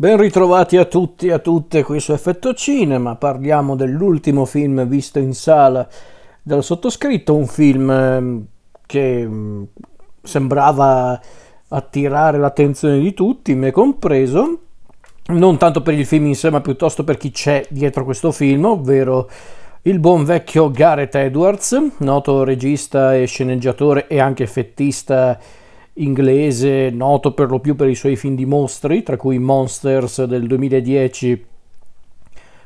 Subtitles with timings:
[0.00, 5.18] Ben ritrovati a tutti e a tutte qui su Effetto Cinema, parliamo dell'ultimo film visto
[5.18, 5.88] in sala
[6.40, 8.46] dal sottoscritto, un film ehm,
[8.86, 9.62] che mm,
[10.22, 11.20] sembrava
[11.66, 14.60] attirare l'attenzione di tutti, me compreso,
[15.30, 18.66] non tanto per il film in sé ma piuttosto per chi c'è dietro questo film,
[18.66, 19.28] ovvero
[19.82, 25.36] il buon vecchio Gareth Edwards, noto regista e sceneggiatore e anche effettista
[26.02, 30.46] inglese noto per lo più per i suoi film di mostri, tra cui Monsters del
[30.46, 31.46] 2010,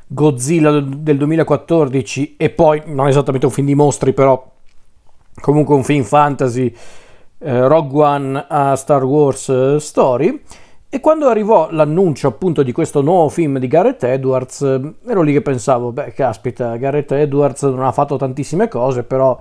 [0.07, 4.51] Godzilla del 2014 e poi, non esattamente un film di mostri, però
[5.41, 6.73] comunque un film fantasy,
[7.39, 10.41] eh, Rogue One a Star Wars eh, Story.
[10.89, 15.33] E quando arrivò l'annuncio appunto di questo nuovo film di Gareth Edwards, eh, ero lì
[15.33, 19.39] che pensavo, beh caspita, Gareth Edwards non ha fatto tantissime cose, però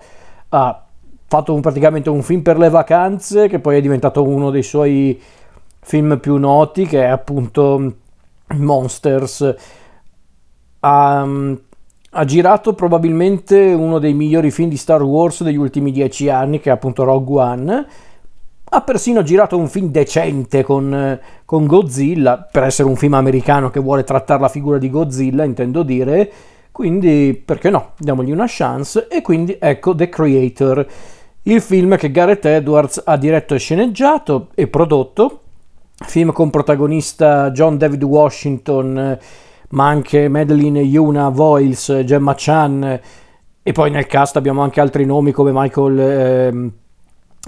[0.48, 0.86] ha
[1.32, 5.18] fatto un, praticamente un film per le vacanze che poi è diventato uno dei suoi
[5.80, 7.94] film più noti che è appunto
[8.48, 9.54] Monsters.
[10.80, 11.26] Ha,
[12.10, 16.68] ha girato probabilmente uno dei migliori film di Star Wars degli ultimi dieci anni che
[16.68, 17.86] è appunto Rogue One.
[18.64, 23.80] Ha persino girato un film decente con, con Godzilla, per essere un film americano che
[23.80, 26.30] vuole trattare la figura di Godzilla, intendo dire.
[26.70, 27.92] Quindi, perché no?
[27.98, 29.08] Diamogli una chance.
[29.08, 30.86] E quindi ecco The Creator
[31.44, 35.40] il film che Gareth Edwards ha diretto e sceneggiato e prodotto,
[36.06, 39.18] film con protagonista John David Washington,
[39.70, 43.00] ma anche Madeline Yuna Voiles, Gemma Chan
[43.64, 46.70] e poi nel cast abbiamo anche altri nomi come Michael, eh,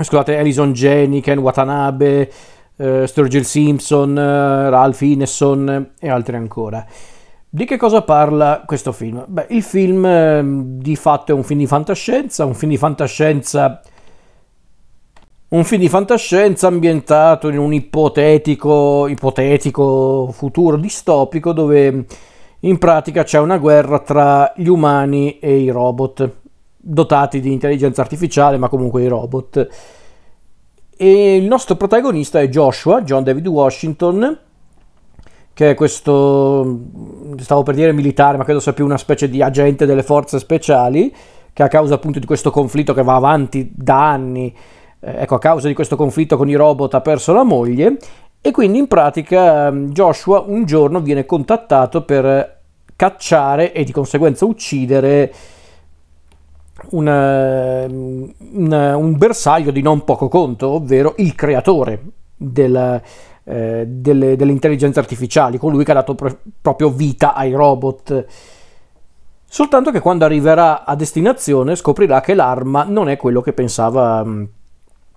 [0.01, 2.31] scusate, Alison Jenny, Ken Watanabe,
[2.77, 6.87] eh, Sturgill Simpson, eh, Ralph Ineson e altri ancora.
[7.55, 9.27] Di che cosa parla questo film?
[9.29, 13.81] Beh, il film eh, di fatto è un film di fantascienza, un film di fantascienza
[15.51, 22.07] un film di fantascienza ambientato in un ipotetico, ipotetico futuro distopico dove
[22.59, 26.29] in pratica c'è una guerra tra gli umani e i robot,
[26.77, 29.69] dotati di intelligenza artificiale, ma comunque i robot.
[30.97, 34.41] E il nostro protagonista è Joshua, John David Washington,
[35.55, 36.81] che è questo,
[37.39, 41.15] stavo per dire militare, ma credo sia più una specie di agente delle forze speciali,
[41.53, 44.53] che a causa appunto di questo conflitto che va avanti da anni,
[45.01, 47.97] eh, ecco, a causa di questo conflitto con i robot ha perso la moglie
[48.41, 52.61] e quindi in pratica ehm, Joshua un giorno viene contattato per
[52.97, 55.33] cacciare e di conseguenza uccidere
[56.91, 62.03] una, una, un bersaglio di non poco conto, ovvero il creatore
[62.37, 63.01] della,
[63.45, 68.27] eh, delle, delle, intelligenze artificiali, colui che ha dato pro- proprio vita ai robot.
[69.45, 74.25] Soltanto che quando arriverà a destinazione scoprirà che l'arma non è quello che pensava.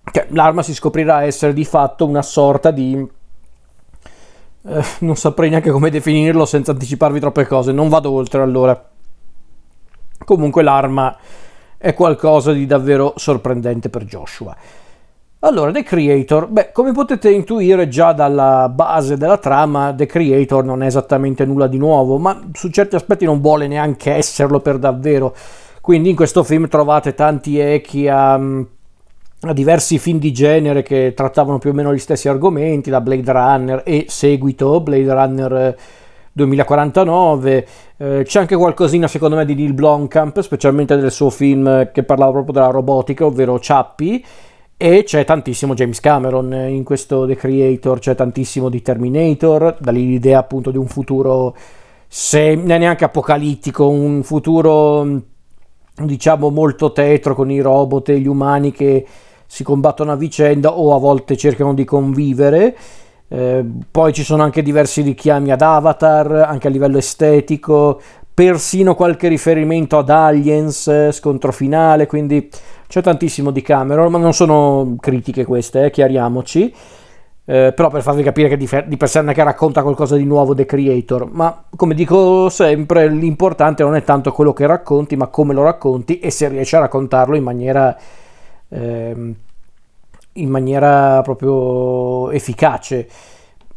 [0.10, 3.08] Che l'arma si scoprirà essere di fatto una sorta di.
[4.70, 7.72] Eh, non saprei neanche come definirlo senza anticiparvi troppe cose.
[7.72, 8.90] Non vado oltre allora.
[10.24, 11.16] Comunque l'arma
[11.78, 14.56] è qualcosa di davvero sorprendente per Joshua.
[15.42, 20.82] Allora, The Creator, beh, come potete intuire già dalla base della trama, The Creator non
[20.82, 25.36] è esattamente nulla di nuovo, ma su certi aspetti non vuole neanche esserlo per davvero.
[25.80, 31.60] Quindi in questo film trovate tanti echi a, a diversi film di genere che trattavano
[31.60, 35.78] più o meno gli stessi argomenti, da Blade Runner e seguito Blade Runner
[36.32, 37.68] 2049.
[37.98, 42.32] Eh, c'è anche qualcosina, secondo me, di Neil Blomkamp, specialmente del suo film che parlava
[42.32, 44.24] proprio della robotica, ovvero Chappie
[44.78, 50.06] e c'è tantissimo James Cameron in questo The Creator, c'è tantissimo di Terminator, da lì
[50.06, 51.56] l'idea appunto di un futuro,
[52.08, 55.22] se neanche apocalittico, un futuro
[55.96, 59.04] diciamo molto tetro con i robot e gli umani che
[59.48, 62.78] si combattono a vicenda o a volte cercano di convivere.
[63.30, 68.00] Eh, poi ci sono anche diversi richiami ad Avatar, anche a livello estetico,
[68.38, 72.48] persino qualche riferimento ad Aliens, scontro finale, quindi
[72.88, 76.72] c'è tantissimo di Cameron, ma non sono critiche queste, eh, chiariamoci.
[77.46, 80.16] Eh, però per farvi capire che di, di per sé non è che racconta qualcosa
[80.16, 85.16] di nuovo The Creator, ma come dico sempre, l'importante non è tanto quello che racconti,
[85.16, 87.98] ma come lo racconti e se riesci a raccontarlo in maniera,
[88.70, 89.34] eh,
[90.34, 93.08] in maniera proprio efficace.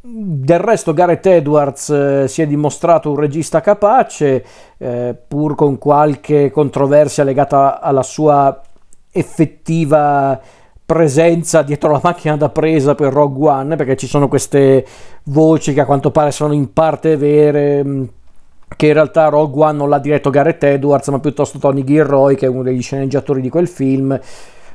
[0.03, 4.43] Del resto Gareth Edwards eh, si è dimostrato un regista capace,
[4.79, 8.63] eh, pur con qualche controversia legata alla sua
[9.13, 10.41] effettiva
[10.87, 14.87] presenza dietro la macchina da presa per Rogue One, perché ci sono queste
[15.25, 18.05] voci che a quanto pare sono in parte vere, mm,
[18.77, 22.47] che in realtà Rogue One non l'ha diretto Gareth Edwards, ma piuttosto Tony Gilroy, che
[22.47, 24.19] è uno degli sceneggiatori di quel film.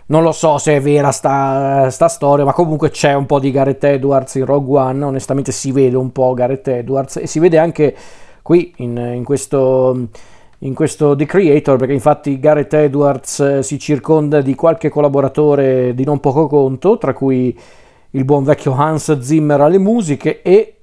[0.07, 3.51] Non lo so se è vera sta, sta, storia, ma comunque c'è un po' di
[3.51, 7.57] Gareth Edwards in Rogue One, onestamente si vede un po' Gareth Edwards e si vede
[7.57, 7.95] anche
[8.41, 10.07] qui in, in questo
[10.59, 16.03] in questo The Creator, perché infatti Gareth Edwards eh, si circonda di qualche collaboratore di
[16.03, 17.57] non poco conto, tra cui
[18.11, 20.75] il buon vecchio Hans Zimmer alle musiche e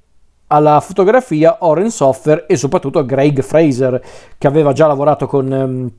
[0.48, 4.00] alla fotografia Oren Soffer e soprattutto Greg Fraser,
[4.36, 5.90] che aveva già lavorato con, ehm,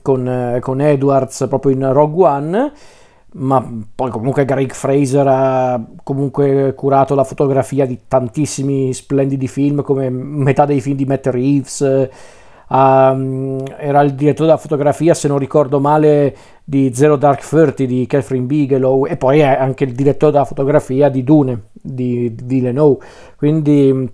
[0.00, 2.72] con, eh, con Edwards proprio in Rogue One
[3.34, 10.10] ma poi comunque Greg Fraser ha comunque curato la fotografia di tantissimi splendidi film come
[10.10, 12.10] metà dei film di Matt Reeves
[12.72, 16.34] Um, era il direttore della fotografia, se non ricordo male,
[16.64, 21.10] di Zero Dark Thirty di Catherine Bigelow e poi è anche il direttore della fotografia
[21.10, 23.04] di Dune di Villeneuve.
[23.36, 24.10] Quindi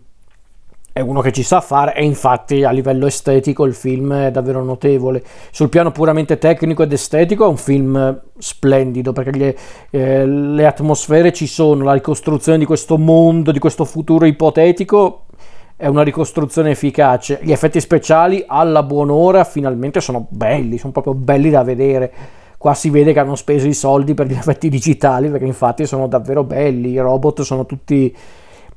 [0.99, 4.65] è uno che ci sa fare e infatti a livello estetico il film è davvero
[4.65, 5.23] notevole.
[5.53, 9.57] Sul piano puramente tecnico ed estetico è un film splendido perché le,
[9.91, 15.27] eh, le atmosfere ci sono, la ricostruzione di questo mondo, di questo futuro ipotetico
[15.77, 17.39] è una ricostruzione efficace.
[17.43, 22.13] Gli effetti speciali alla buon'ora finalmente sono belli, sono proprio belli da vedere.
[22.59, 26.09] Qua si vede che hanno speso i soldi per gli effetti digitali perché infatti sono
[26.09, 26.91] davvero belli.
[26.91, 28.13] I robot sono tutti,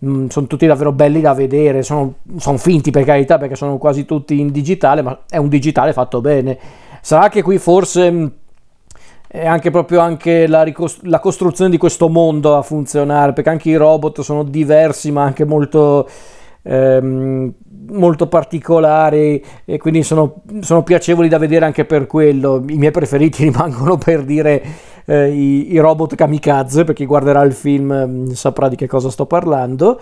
[0.06, 1.83] mm, sono tutti davvero belli da vedere.
[1.83, 5.94] Sono, sono finti per carità perché sono quasi tutti in digitale, ma è un digitale
[5.94, 6.57] fatto bene.
[7.01, 8.25] Sarà che qui forse mm,
[9.27, 13.69] è anche proprio anche la, ricost- la, costruzione di questo mondo a funzionare perché anche
[13.69, 16.07] i robot sono diversi ma anche molto
[16.63, 17.54] ehm,
[17.92, 22.63] molto particolari e quindi sono, sono, piacevoli da vedere anche per quello.
[22.68, 24.63] I miei preferiti rimangono per dire
[25.06, 29.09] eh, i, i, robot kamikaze, per chi guarderà il film mm, saprà di che cosa
[29.09, 30.00] sto parlando.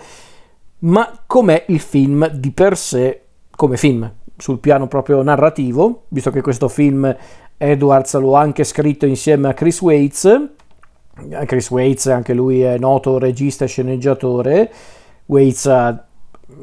[0.80, 4.10] Ma com'è il film di per sé come film?
[4.36, 7.14] Sul piano proprio narrativo, visto che questo film
[7.58, 10.48] Edwards lo ha anche scritto insieme a Chris Waits.
[11.44, 14.72] Chris Waits, anche lui è noto regista e sceneggiatore.
[15.26, 16.04] Waits ha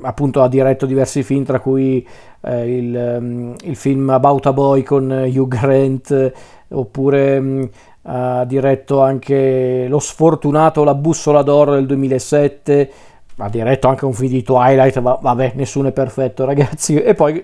[0.01, 2.05] appunto ha diretto diversi film, tra cui
[2.41, 6.33] eh, il, um, il, film About a Boy con Hugh Grant,
[6.69, 7.69] oppure um,
[8.09, 12.91] ha diretto anche Lo sfortunato La bussola d'oro del 2007,
[13.37, 17.43] ha diretto anche un film di Twilight, va, vabbè, nessuno è perfetto ragazzi, e poi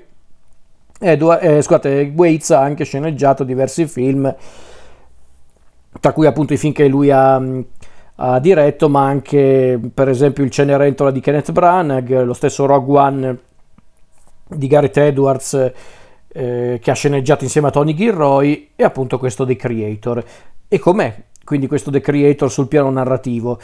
[1.00, 4.34] Edward, eh, scusate, Waits ha anche sceneggiato diversi film,
[6.00, 7.42] tra cui appunto i film che lui ha
[8.18, 13.40] ha diretto, ma anche per esempio il Cenerentola di Kenneth Branagh, lo stesso Rogue One
[14.48, 15.72] di Gareth Edwards
[16.34, 20.24] eh, che ha sceneggiato insieme a Tony Gilroy e appunto questo The Creator.
[20.74, 21.16] E com'è
[21.46, 23.60] quindi questo The Creator sul piano narrativo?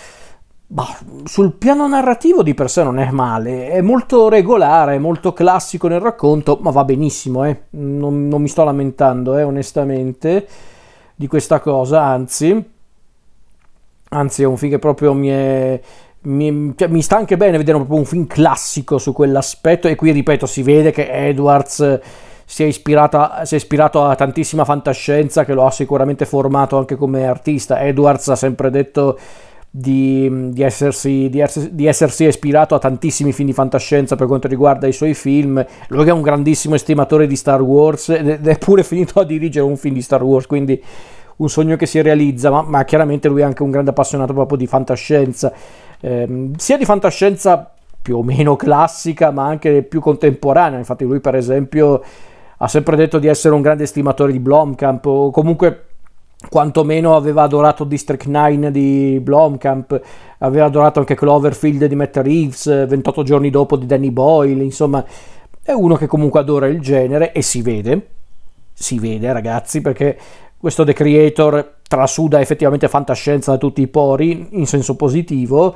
[0.67, 5.33] Bah, sul piano narrativo di per sé non è male, è molto regolare, è molto
[5.33, 7.63] classico nel racconto, ma va benissimo, eh?
[7.71, 10.47] non, non, mi sto lamentando eh, onestamente
[11.15, 12.63] di questa cosa, anzi
[14.09, 15.81] anzi è un film che proprio mi è...
[16.21, 20.11] Mi, cioè, mi, sta anche bene vedere proprio un film classico su quell'aspetto e qui
[20.11, 21.99] ripeto si vede che Edwards
[22.51, 26.95] si è, ispirato, si è ispirato a tantissima fantascienza che lo ha sicuramente formato anche
[26.95, 29.19] come artista Edwards ha sempre detto
[29.69, 34.47] di, di, essersi, di, essersi, di, essersi, ispirato a tantissimi film di fantascienza per quanto
[34.47, 35.63] riguarda i suoi film.
[35.89, 39.77] Lui è un grandissimo estimatore di Star Wars ed è pure finito a dirigere un
[39.77, 40.83] film di Star Wars, quindi
[41.35, 44.57] un sogno che si realizza, ma, ma, chiaramente lui è anche un grande appassionato proprio
[44.57, 45.53] di fantascienza,
[45.99, 50.79] eh, sia di fantascienza più o meno classica, ma anche più contemporanea.
[50.79, 52.01] Infatti lui per esempio
[52.61, 55.85] ha sempre detto di essere un grande estimatore di Blomkamp o comunque
[56.49, 59.99] quantomeno aveva adorato District 9 di Blomkamp,
[60.39, 65.03] aveva adorato anche Cloverfield di Matt Reeves, 28 giorni dopo di Danny Boyle, insomma
[65.61, 68.07] è uno che comunque adora il genere e si vede,
[68.73, 70.17] si vede ragazzi perché
[70.57, 75.75] questo The Creator trasuda effettivamente fantascienza da tutti i pori in senso positivo,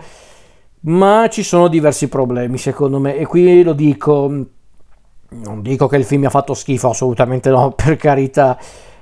[0.82, 4.46] ma ci sono diversi problemi secondo me e qui lo dico,
[5.44, 8.58] non dico che il film mi ha fatto schifo, assolutamente no, per carità,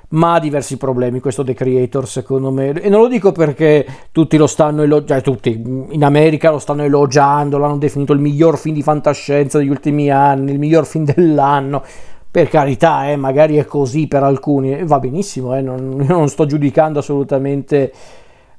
[0.10, 4.38] ma ha diversi problemi questo The Creator secondo me e non lo dico perché tutti
[4.38, 5.62] lo stanno elogiando, cioè tutti
[5.92, 10.52] in America lo stanno elogiando, l'hanno definito il miglior film di fantascienza degli ultimi anni,
[10.52, 11.84] il miglior film dell'anno
[12.32, 17.00] per carità, eh, magari è così per alcuni, va benissimo, eh, non, non sto giudicando
[17.00, 17.92] assolutamente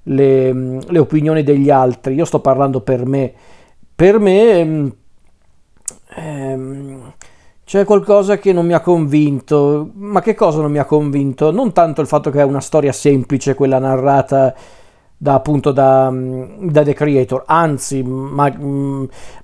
[0.05, 3.33] le, le, opinioni degli altri, io sto parlando per me.
[3.95, 4.95] Per me ehm,
[6.17, 7.13] ehm,
[7.73, 11.51] c'è qualcosa che non mi ha convinto, ma che cosa non mi ha convinto?
[11.51, 14.55] Non tanto il fatto che è una storia semplice, quella narrata
[15.17, 18.55] da appunto da, da, The Creator anzi ma,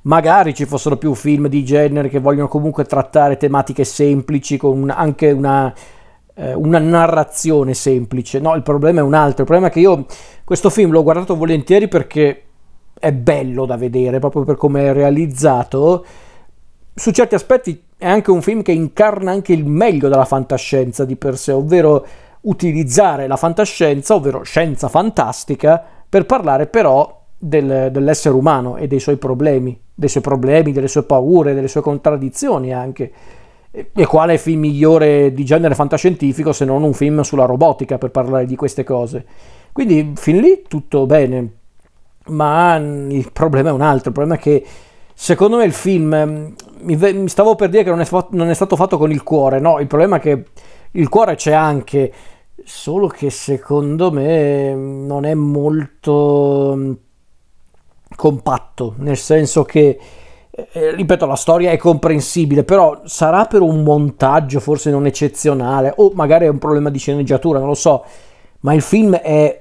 [0.03, 5.31] magari ci fossero più film di genere che vogliono comunque trattare tematiche semplici con anche
[5.31, 5.73] una
[6.35, 8.41] eh, una narrazione semplice.
[8.41, 9.41] No, il problema è un altro.
[9.41, 10.05] Il problema è che io
[10.45, 12.43] questo film l'ho guardato volentieri perché
[12.99, 16.05] è bello da vedere, proprio per come è realizzato.
[16.95, 21.17] Su certi aspetti è anche un film che incarna anche il meglio della fantascienza di
[21.17, 22.07] per sé, ovvero
[22.43, 29.17] utilizzare la fantascienza, ovvero scienza fantastica, per parlare però del, dell'essere umano e dei suoi
[29.17, 33.13] problemi, dei suoi problemi, delle sue paure, delle sue contraddizioni anche.
[33.71, 38.47] E quale film migliore di genere fantascientifico se non un film sulla robotica per parlare
[38.47, 39.27] di queste cose?
[39.73, 41.53] Quindi fin lì tutto bene,
[42.29, 44.65] ma il problema è un altro, il problema è che
[45.21, 48.97] secondo me il film, mi, stavo per dire che non è, non è stato fatto
[48.99, 50.45] con il cuore, no, il problema è che
[50.93, 52.13] il cuore c'è anche,
[52.65, 56.99] solo che secondo me non è molto
[58.15, 59.99] compatto, nel senso che
[60.51, 66.13] eh, ripeto, la storia è comprensibile, però sarà per un montaggio forse non eccezionale, o
[66.15, 68.05] magari è un problema di sceneggiatura, non lo so,
[68.61, 69.59] ma il film è,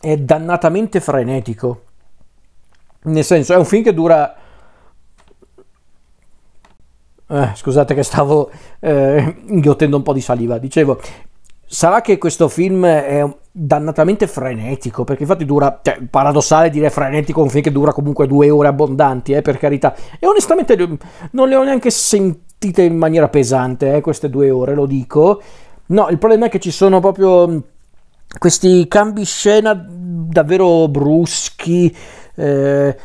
[0.00, 1.84] è dannatamente frenetico.
[3.08, 4.34] Nel senso, è un film che dura...
[7.30, 8.50] Eh, scusate che stavo
[8.80, 10.58] eh, inghiottendo un po' di saliva.
[10.58, 10.98] Dicevo,
[11.66, 17.50] sarà che questo film è dannatamente frenetico, perché infatti dura, cioè, paradossale dire frenetico un
[17.50, 20.76] film che dura comunque due ore abbondanti, eh, per carità, e onestamente
[21.32, 25.42] non le ho neanche sentite in maniera pesante, eh, queste due ore, lo dico.
[25.86, 27.62] No, il problema è che ci sono proprio
[28.38, 31.94] questi cambi scena davvero bruschi,
[32.38, 32.96] eh,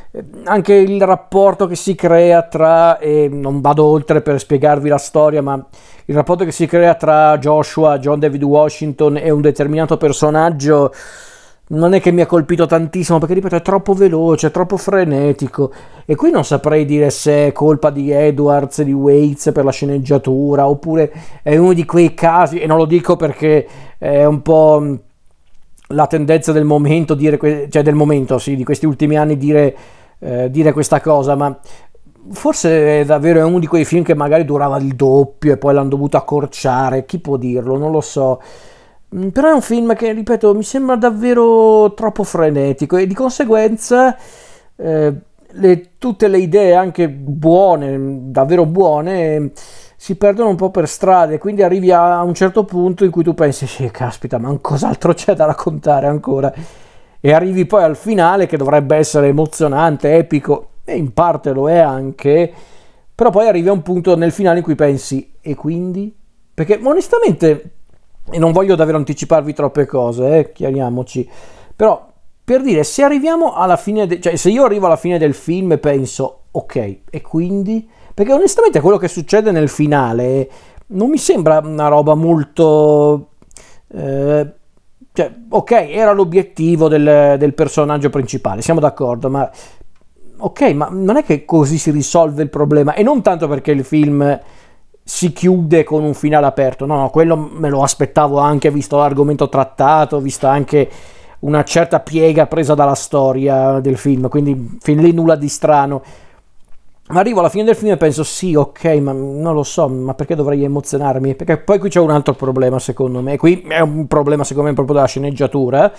[0.43, 5.41] anche il rapporto che si crea tra, e non vado oltre per spiegarvi la storia,
[5.41, 5.65] ma
[6.05, 10.93] il rapporto che si crea tra Joshua, John David Washington e un determinato personaggio
[11.65, 15.71] non è che mi ha colpito tantissimo perché ripeto è troppo veloce, è troppo frenetico.
[16.05, 20.67] E qui non saprei dire se è colpa di Edwards, di Waits per la sceneggiatura
[20.67, 21.11] oppure
[21.41, 23.65] è uno di quei casi e non lo dico perché
[23.97, 24.97] è un po'
[25.93, 29.75] la tendenza del momento, dire, cioè del momento sì, di questi ultimi anni dire,
[30.19, 31.57] eh, dire questa cosa ma
[32.31, 35.89] forse è davvero uno di quei film che magari durava il doppio e poi l'hanno
[35.89, 38.41] dovuto accorciare, chi può dirlo, non lo so.
[39.15, 44.17] Mm, però è un film che, ripeto, mi sembra davvero troppo frenetico e di conseguenza
[44.75, 45.13] eh,
[45.51, 49.51] le, tutte le idee, anche buone, davvero buone,
[50.03, 53.33] si perdono un po' per strade, quindi arrivi a un certo punto in cui tu
[53.33, 56.53] pensi, sì, caspita, ma cos'altro c'è da raccontare ancora?
[57.21, 61.77] E arrivi poi al finale che dovrebbe essere emozionante, epico, e in parte lo è
[61.77, 62.51] anche,
[63.15, 66.13] però poi arrivi a un punto nel finale in cui pensi, e quindi?
[66.53, 67.71] Perché onestamente,
[68.29, 71.29] e non voglio davvero anticiparvi troppe cose, eh, chiariamoci,
[71.77, 72.11] però
[72.43, 75.71] per dire, se arriviamo alla fine, de- cioè se io arrivo alla fine del film
[75.71, 77.89] e penso, ok, e quindi?
[78.13, 80.49] Perché onestamente quello che succede nel finale
[80.87, 83.29] non mi sembra una roba molto...
[83.87, 84.53] Eh,
[85.13, 89.47] cioè, ok, era l'obiettivo del, del, personaggio principale, siamo d'accordo, ma
[90.37, 93.83] ok, ma non è che così si risolve il problema e non tanto perché il
[93.83, 94.39] film
[95.03, 99.49] si chiude con un finale aperto, no, no, quello me lo aspettavo anche visto l'argomento
[99.49, 100.89] trattato, visto anche
[101.39, 106.01] una certa piega presa dalla storia del film, quindi fin lì nulla di strano.
[107.07, 110.35] Arrivo alla fine del film e penso sì, ok, ma non lo so, ma perché
[110.35, 111.35] dovrei emozionarmi?
[111.35, 114.75] Perché poi qui c'è un altro problema secondo me, qui è un problema secondo me
[114.75, 115.91] proprio della sceneggiatura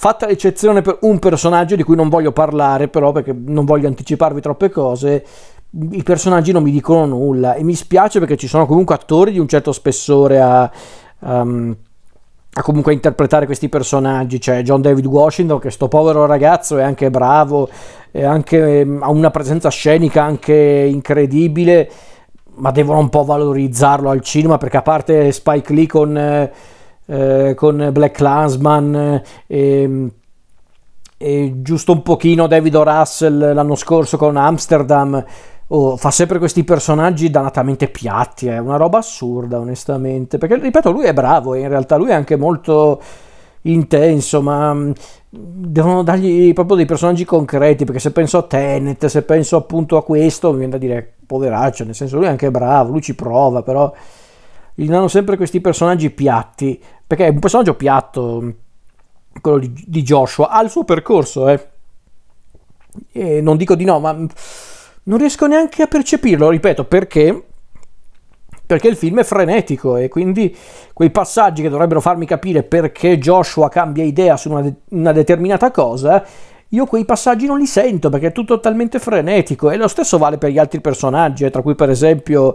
[0.00, 4.40] Fatta l'eccezione per un personaggio di cui non voglio parlare, però perché non voglio anticiparvi
[4.40, 5.22] troppe cose,
[5.90, 9.38] i personaggi non mi dicono nulla e mi spiace perché ci sono comunque attori di
[9.38, 10.72] un certo spessore a,
[11.18, 11.76] um,
[12.54, 14.38] a comunque interpretare questi personaggi.
[14.38, 17.68] C'è John David Washington, che sto povero ragazzo è anche bravo,
[18.10, 21.90] è anche, um, ha una presenza scenica anche incredibile,
[22.56, 26.16] ma devono un po' valorizzarlo al cinema perché a parte Spike Lee con...
[26.16, 26.52] Eh,
[27.10, 30.10] eh, con Black Clansman eh, e,
[31.16, 32.84] e, giusto un pochino David o.
[32.84, 35.24] Russell l'anno scorso con Amsterdam.
[35.72, 41.04] Oh, fa sempre questi personaggi dannatamente piatti, è una roba assurda onestamente, perché ripeto lui
[41.04, 43.00] è bravo e in realtà lui è anche molto
[43.62, 44.90] intenso, ma mm,
[45.32, 50.04] devono dargli proprio dei personaggi concreti, perché se penso a Tenet, se penso appunto a
[50.04, 53.62] questo, mi viene da dire poveraccio, nel senso lui è anche bravo, lui ci prova,
[53.62, 53.92] però
[54.74, 58.54] gli danno sempre questi personaggi piatti, perché è un personaggio piatto,
[59.40, 61.68] quello di, di Joshua, ha il suo percorso, eh.
[63.12, 67.44] E non dico di no, ma non riesco neanche a percepirlo, ripeto, perché?
[68.70, 70.56] Perché il film è frenetico e quindi
[70.92, 75.72] quei passaggi che dovrebbero farmi capire perché Joshua cambia idea su una, de- una determinata
[75.72, 76.24] cosa,
[76.68, 80.38] io quei passaggi non li sento perché è tutto talmente frenetico e lo stesso vale
[80.38, 82.54] per gli altri personaggi, eh, tra cui per esempio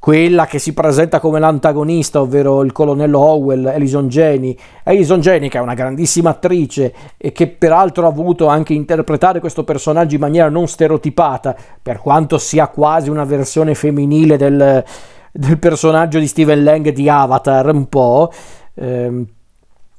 [0.00, 4.56] quella che si presenta come l'antagonista, ovvero il colonnello Howell, Alison Jenny.
[4.82, 9.62] Alison Jenny, che è una grandissima attrice e che peraltro ha voluto anche interpretare questo
[9.62, 14.84] personaggio in maniera non stereotipata, per quanto sia quasi una versione femminile del,
[15.32, 18.30] del personaggio di Steven Lang di Avatar, un po'.
[18.74, 19.26] Ehm,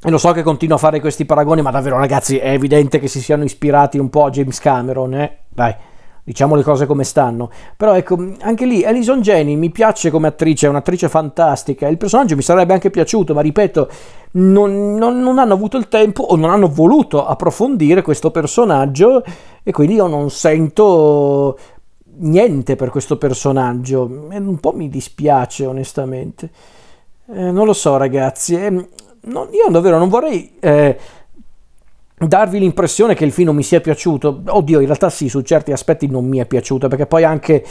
[0.06, 3.08] e lo so che continuo a fare questi paragoni, ma davvero ragazzi è evidente che
[3.08, 5.38] si siano ispirati un po' a James Cameron, eh?
[5.50, 5.76] Dai
[6.24, 7.50] diciamo le cose come stanno.
[7.76, 11.88] Però ecco, anche lì Alison Jenny mi piace come attrice, è un'attrice fantastica.
[11.88, 13.90] Il personaggio mi sarebbe anche piaciuto, ma ripeto,
[14.34, 19.24] non, non, non, hanno avuto il tempo o non hanno voluto approfondire questo personaggio
[19.62, 21.58] e quindi io non sento
[22.18, 24.04] niente per questo personaggio.
[24.04, 26.50] Un po' mi dispiace, onestamente.
[27.32, 28.56] Eh, non lo so, ragazzi.
[28.56, 30.54] Eh, no, io davvero non vorrei.
[30.60, 30.98] Eh,
[32.16, 34.44] darvi l'impressione che il film non mi sia piaciuto.
[34.46, 37.64] Oddio, in realtà sì, su certi aspetti non mi è piaciuto, perché poi anche,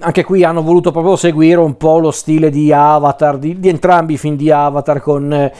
[0.00, 4.14] anche qui hanno voluto proprio seguire un po' lo stile di Avatar, di, di entrambi
[4.14, 5.50] i film di Avatar, con,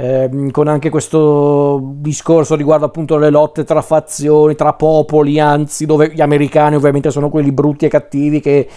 [0.00, 6.10] eh, con, anche questo discorso riguardo appunto le lotte tra fazioni, tra popoli, anzi, dove
[6.12, 8.68] gli americani ovviamente sono quelli brutti e cattivi che...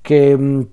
[0.00, 0.66] che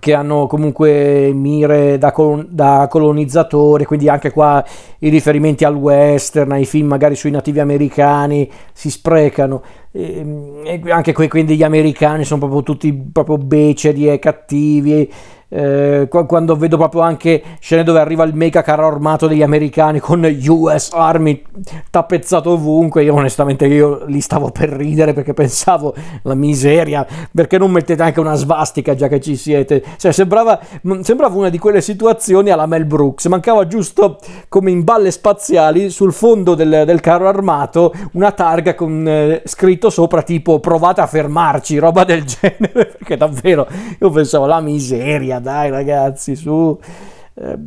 [0.00, 4.62] che hanno comunque mire da, colon- da, colonizzatori, quindi anche qua
[4.98, 9.62] i riferimenti al western, ai film magari sui nativi americani si sprecano.
[9.92, 15.10] E, e anche qui quindi gli americani sono proprio tutti proprio beceri e cattivi
[15.48, 20.24] eh, quando vedo proprio anche scene dove arriva il mega carro armato degli americani con
[20.48, 21.42] US Army
[21.90, 27.70] tappezzato ovunque, io onestamente io li stavo per ridere perché pensavo la miseria, perché non
[27.70, 29.82] mettete anche una svastica già che ci siete?
[29.96, 30.58] Cioè sembrava,
[31.00, 36.12] sembrava una di quelle situazioni alla Mel Brooks, mancava giusto come in balle spaziali sul
[36.12, 41.78] fondo del, del carro armato una targa con eh, scritto sopra tipo provate a fermarci,
[41.78, 43.66] roba del genere, perché davvero
[44.00, 46.78] io pensavo la miseria dai ragazzi, su.
[47.34, 47.58] Eh,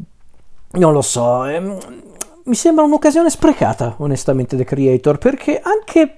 [0.71, 1.45] non lo so.
[1.45, 6.15] Eh, mi sembra un'occasione sprecata, onestamente, The Creator, perché anche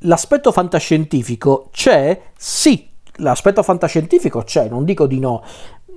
[0.00, 5.42] l'aspetto fantascientifico c'è, sì, l'aspetto fantascientifico c'è, non dico di no,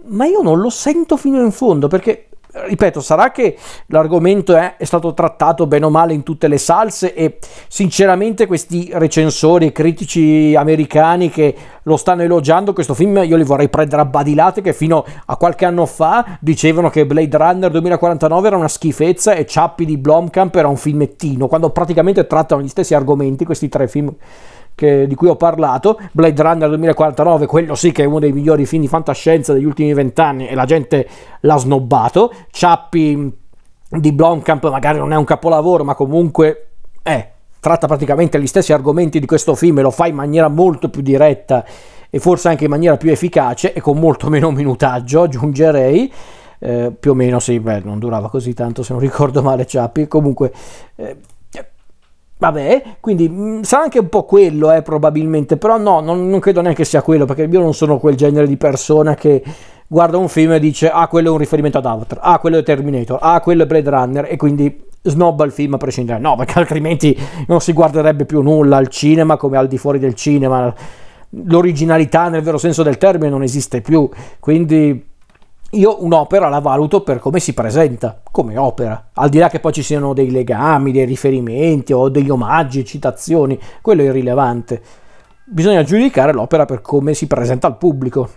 [0.06, 3.58] ma io non lo sento fino in fondo perché ripeto, sarà che
[3.88, 8.90] l'argomento è, è, stato trattato bene o male in tutte le salse e sinceramente questi
[8.94, 14.06] recensori e critici americani che lo stanno elogiando, questo film io li vorrei prendere a
[14.06, 19.34] badilate che fino a qualche anno fa dicevano che Blade Runner 2049 era una schifezza
[19.34, 23.88] e Ciappi di Blomkamp era un filmettino, quando praticamente trattano gli stessi argomenti questi tre
[23.88, 24.14] film
[24.80, 28.66] che, di cui ho parlato, Blade Runner 2049, quello sì che è uno dei migliori
[28.66, 31.06] film di fantascienza degli ultimi vent'anni e la gente
[31.42, 33.38] l'ha snobbato, Ciappi
[33.90, 36.68] di Blomkamp magari non è un capolavoro, ma comunque
[37.04, 40.88] è, tratta praticamente gli stessi argomenti di questo film e lo fa in maniera molto
[40.88, 41.66] più diretta
[42.10, 46.14] e forse anche in maniera più efficace e con molto meno minutaggio, aggiungerei.
[46.62, 50.08] Eh, più o meno sì, beh, non durava così tanto se non ricordo male Ciappi,
[50.08, 50.54] comunque
[50.96, 51.18] eh,
[52.42, 56.62] Vabbè, quindi mm, sarà anche un po' quello, eh, probabilmente, però no, non, non, credo
[56.62, 59.44] neanche sia quello, perché io non sono quel genere di persona che
[59.86, 62.64] guarda un film e dice ah, quello è un riferimento ad Avatar, ah, quello è
[62.64, 66.20] Terminator, ah, quello è Blade Runner, e quindi snobba il film a prescindere.
[66.20, 70.14] No, perché altrimenti non si guarderebbe più nulla al cinema come al di fuori del
[70.14, 70.74] cinema.
[71.46, 75.09] L'originalità nel vero senso del termine non esiste più, quindi
[75.72, 79.74] io un'opera la valuto per come si presenta, come opera, al di là che poi
[79.74, 84.82] ci siano dei legami, dei riferimenti o degli omaggi, citazioni, quello è irrilevante.
[85.46, 88.30] Bisogna giudicare l'opera per come si presenta al pubblico.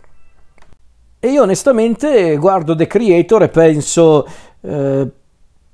[1.18, 4.26] E io onestamente guardo The Creator e penso
[4.60, 5.10] eh,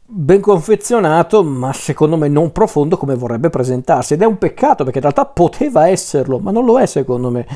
[0.05, 4.14] ben confezionato, ma secondo me non profondo come vorrebbe presentarsi.
[4.14, 7.47] Ed è un peccato perché in realtà poteva esserlo, ma non lo è secondo me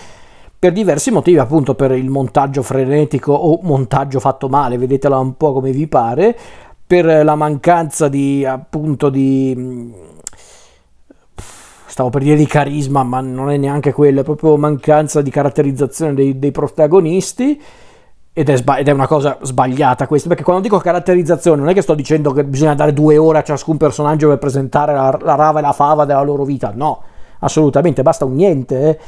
[0.62, 5.55] per diversi motivi, appunto per il montaggio frenetico o montaggio fatto male, vedetela un po'
[5.55, 6.38] come vi pare,
[6.87, 9.92] per la mancanza di appunto di
[11.85, 16.14] stavo per dire di carisma, ma non è neanche quello, è proprio mancanza di caratterizzazione
[16.14, 17.61] dei, dei protagonisti.
[18.33, 21.75] Ed è, sbag- ed è, una cosa sbagliata questa, perché quando dico caratterizzazione non è
[21.75, 25.35] che sto dicendo che bisogna dare due ore a ciascun personaggio per presentare la, la
[25.35, 27.03] rava e la fava della loro vita, no,
[27.40, 28.88] assolutamente, basta un niente.
[28.88, 28.98] Eh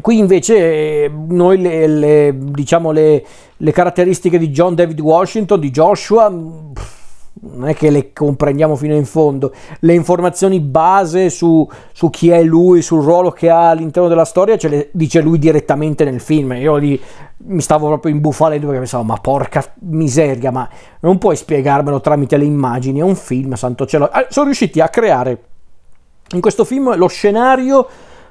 [0.00, 3.24] Qui invece noi le, le, diciamo le,
[3.56, 9.04] le, caratteristiche di John David Washington, di Joshua, non è che le comprendiamo fino in
[9.04, 9.52] fondo.
[9.80, 14.56] Le informazioni base su, su chi è lui, sul ruolo che ha all'interno della storia,
[14.56, 16.52] ce le dice lui direttamente nel film.
[16.52, 17.00] Io lì
[17.38, 20.68] mi stavo proprio imbufalendo perché pensavo, ma porca miseria, ma
[21.00, 24.08] non puoi spiegarmelo tramite le immagini, è un film, santo cielo.
[24.08, 25.38] Ah, sono riusciti a creare
[26.32, 27.88] in questo film lo scenario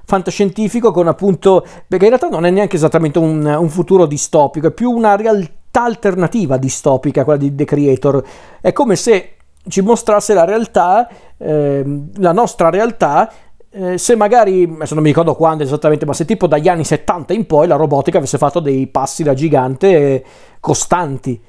[0.10, 4.72] fantascientifico con appunto, perché in realtà non è neanche esattamente un, un futuro distopico, è
[4.72, 8.24] più una realtà alternativa distopica, quella di The Creator.
[8.60, 9.36] È come se
[9.67, 11.84] ci mostrasse la realtà, eh,
[12.15, 13.32] la nostra realtà,
[13.69, 17.34] eh, se magari, adesso non mi ricordo quando esattamente, ma se tipo dagli anni 70
[17.34, 20.24] in poi la robotica avesse fatto dei passi da gigante eh,
[20.60, 21.39] costanti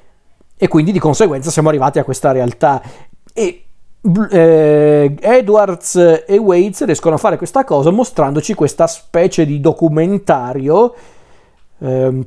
[0.55, 2.79] e quindi di conseguenza siamo arrivati a questa realtà.
[3.33, 3.63] E
[4.31, 10.93] eh, Edwards e Waits riescono a fare questa cosa mostrandoci questa specie di documentario
[11.77, 12.25] eh,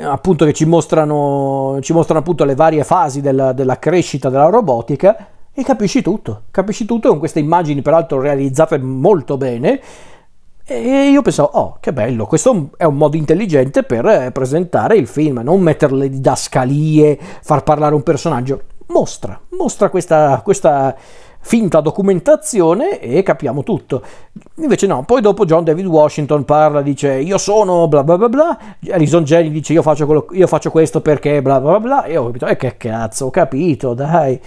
[0.00, 5.28] appunto che ci mostrano, ci mostrano appunto le varie fasi della, della, crescita della robotica
[5.52, 9.80] e capisci tutto, capisci tutto con queste immagini peraltro realizzate molto bene.
[10.68, 15.40] E io pensavo, oh che bello, questo è un modo intelligente per presentare il film,
[15.44, 20.96] non metterle didascalie, far parlare un personaggio mostra, mostra questa, questa
[21.46, 24.02] finta documentazione e capiamo tutto.
[24.56, 28.58] Invece no, poi dopo John David Washington parla, dice io sono bla bla bla bla,
[28.90, 32.26] Alison Jenny dice io faccio, quello, io faccio questo perché bla bla bla e ho
[32.26, 34.40] capito, e eh, che cazzo, ho capito, dai.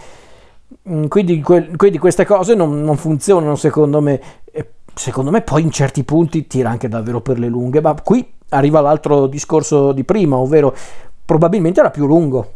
[0.90, 4.22] Mm, quindi, quindi queste cose non, non, funzionano secondo me.
[4.94, 8.82] Secondo me poi in certi punti tira anche davvero per le lunghe, ma qui arriva
[8.82, 10.76] l'altro discorso di prima, ovvero
[11.24, 12.56] probabilmente era più lungo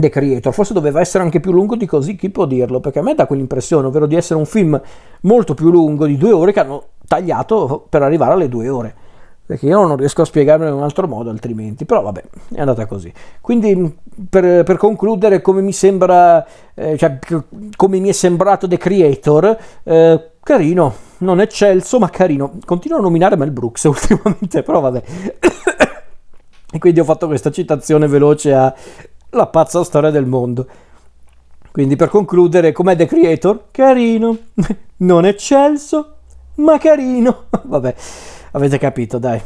[0.00, 0.52] The Creator.
[0.52, 2.80] Forse doveva essere anche più lungo di così, chi può dirlo?
[2.80, 4.80] Perché a me dà quell'impressione, ovvero di essere un film
[5.22, 8.94] molto più lungo di due ore che hanno tagliato per arrivare alle due ore.
[9.50, 12.22] Perché io non riesco a spiegarmelo in un altro modo altrimenti, però vabbè,
[12.54, 13.12] è andata così.
[13.40, 13.96] Quindi
[14.28, 17.18] per, per concludere, come mi sembra, eh, cioè,
[17.74, 22.58] come mi è sembrato The Creator, eh, carino, non eccelso, ma carino.
[22.64, 25.02] Continuo a nominare Mel Brooks ultimamente, però vabbè.
[26.72, 28.72] e quindi ho fatto questa citazione veloce a
[29.30, 30.66] la pazza storia del mondo.
[31.70, 33.66] Quindi per concludere, com'è The Creator?
[33.70, 34.36] Carino,
[34.98, 36.16] non eccelso,
[36.56, 37.44] ma carino.
[37.62, 37.94] Vabbè,
[38.52, 39.40] avete capito, dai.